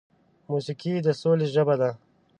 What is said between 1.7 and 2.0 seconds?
ده.